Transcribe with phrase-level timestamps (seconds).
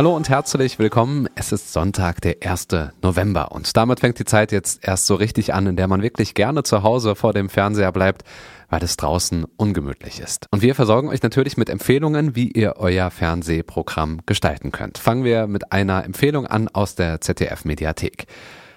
[0.00, 1.28] Hallo und herzlich willkommen.
[1.34, 2.68] Es ist Sonntag, der 1.
[3.02, 6.32] November und damit fängt die Zeit jetzt erst so richtig an, in der man wirklich
[6.32, 8.22] gerne zu Hause vor dem Fernseher bleibt,
[8.70, 10.46] weil es draußen ungemütlich ist.
[10.52, 14.96] Und wir versorgen euch natürlich mit Empfehlungen, wie ihr euer Fernsehprogramm gestalten könnt.
[14.96, 18.24] Fangen wir mit einer Empfehlung an aus der ZDF Mediathek.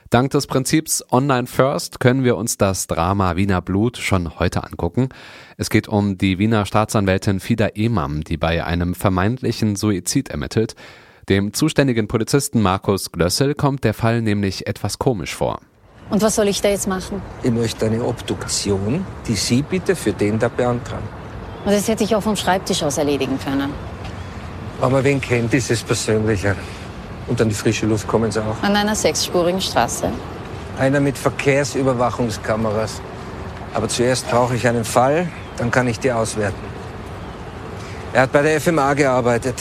[0.09, 5.07] Dank des Prinzips Online First können wir uns das Drama Wiener Blut schon heute angucken.
[5.55, 10.75] Es geht um die Wiener Staatsanwältin Fida Emam, die bei einem vermeintlichen Suizid ermittelt.
[11.29, 15.59] Dem zuständigen Polizisten Markus Glössel kommt der Fall nämlich etwas komisch vor.
[16.09, 17.21] Und was soll ich da jetzt machen?
[17.43, 21.07] Ich möchte eine Obduktion, die Sie bitte für den da beantragen.
[21.63, 23.71] Und das hätte ich auch vom Schreibtisch aus erledigen können.
[24.81, 26.57] Aber wen kennt dieses Persönliche?
[27.27, 28.61] Und an die frische Luft kommen Sie auch.
[28.61, 30.09] An einer sechsspurigen Straße.
[30.77, 33.01] Einer mit Verkehrsüberwachungskameras.
[33.73, 36.59] Aber zuerst brauche ich einen Fall, dann kann ich die auswerten.
[38.11, 39.55] Er hat bei der FMA gearbeitet.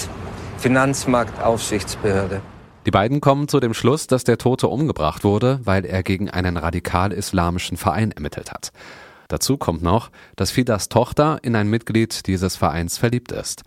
[0.63, 2.41] Finanzmarktaufsichtsbehörde.
[2.87, 6.57] Die beiden kommen zu dem Schluss, dass der Tote umgebracht wurde, weil er gegen einen
[6.57, 8.71] radikal-islamischen Verein ermittelt hat.
[9.27, 13.63] Dazu kommt noch, dass Fidas Tochter in ein Mitglied dieses Vereins verliebt ist.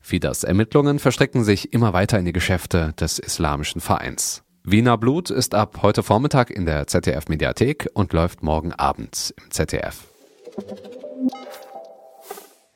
[0.00, 4.44] Fidas Ermittlungen verstricken sich immer weiter in die Geschäfte des islamischen Vereins.
[4.62, 9.50] Wiener Blut ist ab heute Vormittag in der ZDF Mediathek und läuft morgen Abend im
[9.50, 10.06] ZDF.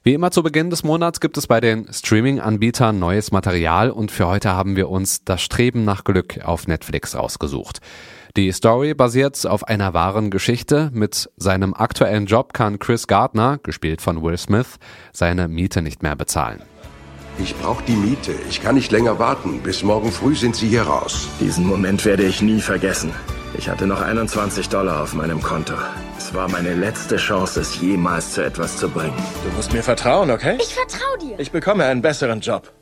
[0.02, 4.26] Wie immer zu Beginn des Monats gibt es bei den Streaming-Anbietern neues Material und für
[4.26, 7.80] heute haben wir uns das Streben nach Glück auf Netflix rausgesucht.
[8.34, 10.90] Die Story basiert auf einer wahren Geschichte.
[10.94, 14.78] Mit seinem aktuellen Job kann Chris Gardner, gespielt von Will Smith,
[15.12, 16.62] seine Miete nicht mehr bezahlen.
[17.38, 18.32] Ich brauche die Miete.
[18.48, 19.60] Ich kann nicht länger warten.
[19.60, 21.28] Bis morgen früh sind Sie hier raus.
[21.40, 23.12] Diesen Moment werde ich nie vergessen.
[23.58, 25.74] Ich hatte noch 21 Dollar auf meinem Konto.
[26.16, 29.16] Es war meine letzte Chance, es jemals zu etwas zu bringen.
[29.44, 30.56] Du musst mir vertrauen, okay?
[30.60, 31.38] Ich vertraue dir.
[31.40, 32.72] Ich bekomme einen besseren Job.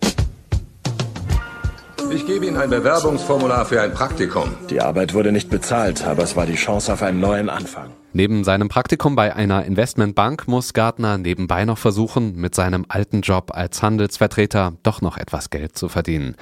[2.10, 4.54] Ich gebe Ihnen ein Bewerbungsformular für ein Praktikum.
[4.70, 7.90] Die Arbeit wurde nicht bezahlt, aber es war die Chance auf einen neuen Anfang.
[8.14, 13.50] Neben seinem Praktikum bei einer Investmentbank muss Gardner nebenbei noch versuchen, mit seinem alten Job
[13.52, 16.36] als Handelsvertreter doch noch etwas Geld zu verdienen.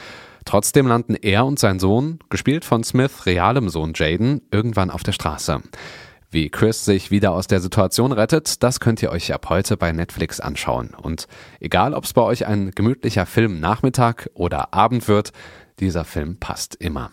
[0.46, 5.12] Trotzdem landen er und sein Sohn, gespielt von Smith realem Sohn Jaden, irgendwann auf der
[5.12, 5.60] Straße.
[6.30, 9.90] Wie Chris sich wieder aus der Situation rettet, das könnt ihr euch ab heute bei
[9.90, 10.94] Netflix anschauen.
[10.94, 11.26] Und
[11.60, 15.32] egal, ob es bei euch ein gemütlicher Film Nachmittag oder Abend wird,
[15.80, 17.10] dieser Film passt immer.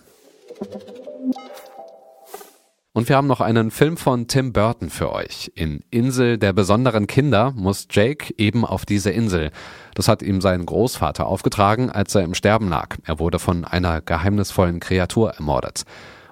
[2.95, 5.51] Und wir haben noch einen Film von Tim Burton für euch.
[5.55, 9.49] In Insel der besonderen Kinder muss Jake eben auf diese Insel.
[9.95, 12.97] Das hat ihm sein Großvater aufgetragen, als er im Sterben lag.
[13.03, 15.85] Er wurde von einer geheimnisvollen Kreatur ermordet.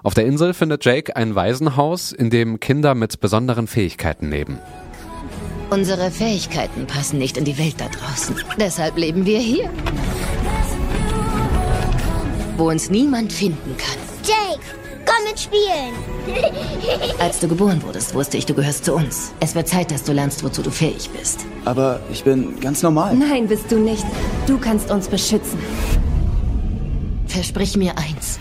[0.04, 4.60] Auf der Insel findet Jake ein Waisenhaus, in dem Kinder mit besonderen Fähigkeiten leben.
[5.70, 8.36] Unsere Fähigkeiten passen nicht in die Welt da draußen.
[8.60, 9.68] Deshalb leben wir hier.
[12.56, 13.98] Wo uns niemand finden kann.
[14.22, 14.81] Jake,
[15.12, 15.94] komm mitspielen.
[17.18, 19.32] Als du geboren wurdest, wusste ich, du gehörst zu uns.
[19.40, 21.44] Es wird Zeit, dass du lernst, wozu du fähig bist.
[21.64, 23.16] Aber ich bin ganz normal.
[23.16, 24.04] Nein, bist du nicht.
[24.46, 25.58] Du kannst uns beschützen.
[27.26, 28.38] Versprich mir eins.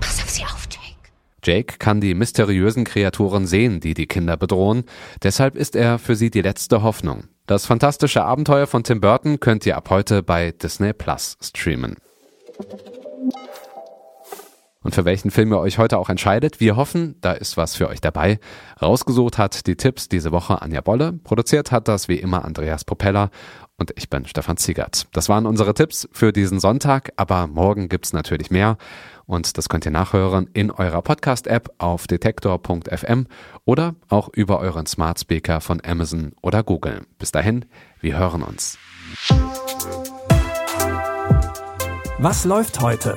[0.00, 1.10] Pass auf sie auf, Jake.
[1.42, 4.84] Jake kann die mysteriösen Kreaturen sehen, die die Kinder bedrohen.
[5.22, 7.24] Deshalb ist er für sie die letzte Hoffnung.
[7.46, 11.96] Das fantastische Abenteuer von Tim Burton könnt ihr ab heute bei Disney Plus streamen.
[14.84, 17.88] Und für welchen Film ihr euch heute auch entscheidet, wir hoffen, da ist was für
[17.88, 18.38] euch dabei.
[18.80, 23.30] Rausgesucht hat die Tipps diese Woche Anja Bolle, produziert hat das wie immer Andreas Propeller
[23.78, 25.06] und ich bin Stefan Ziegert.
[25.12, 28.76] Das waren unsere Tipps für diesen Sonntag, aber morgen gibt's natürlich mehr
[29.24, 33.26] und das könnt ihr nachhören in eurer Podcast-App auf detektor.fm
[33.64, 37.00] oder auch über euren Smart Speaker von Amazon oder Google.
[37.18, 37.64] Bis dahin,
[38.00, 38.78] wir hören uns.
[42.18, 43.16] Was läuft heute?